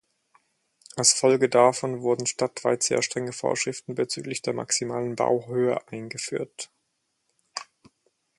[0.95, 6.71] Als Folge davon wurden stadtweit sehr strenge Vorschriften bezüglich der maximalen Bauhöhe eingeführt.